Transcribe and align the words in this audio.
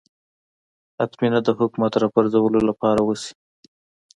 حتمي 0.99 1.27
نه 1.33 1.39
ده 1.45 1.51
حکومت 1.59 1.93
راپرځولو 2.01 2.59
لپاره 2.69 2.99
وشي 3.03 3.33